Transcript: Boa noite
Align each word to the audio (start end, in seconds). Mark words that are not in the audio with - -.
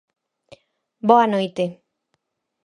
Boa 1.09 1.27
noite 1.27 1.63